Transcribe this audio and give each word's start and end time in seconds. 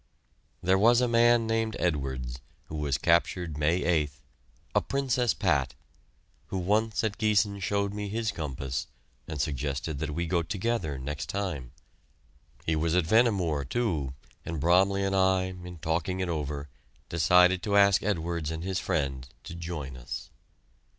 There 0.63 0.79
was 0.79 0.99
a 0.99 1.07
man 1.07 1.45
named 1.45 1.77
Edwards, 1.77 2.39
who 2.69 2.77
was 2.77 2.97
captured 2.97 3.55
May 3.55 3.81
8th, 3.81 4.21
a 4.73 4.81
Princess 4.81 5.35
Pat, 5.35 5.75
who 6.47 6.57
once 6.57 7.03
at 7.03 7.19
Giessen 7.19 7.59
showed 7.59 7.93
me 7.93 8.09
his 8.09 8.31
compass 8.31 8.87
and 9.27 9.39
suggested 9.39 9.99
that 9.99 10.09
we 10.15 10.25
go 10.25 10.41
together 10.41 10.97
next 10.97 11.29
time. 11.29 11.71
He 12.65 12.75
was 12.75 12.95
at 12.95 13.05
Vehnemoor, 13.05 13.63
too, 13.65 14.15
and 14.43 14.59
Bromley 14.59 15.03
and 15.03 15.15
I, 15.15 15.43
in 15.43 15.77
talking 15.77 16.19
it 16.19 16.29
over, 16.29 16.67
decided 17.07 17.61
to 17.61 17.77
ask 17.77 18.01
Edwards 18.01 18.49
and 18.49 18.63
his 18.63 18.79
friend 18.79 19.27
to 19.43 19.53
join 19.53 19.95
us. 19.97 20.31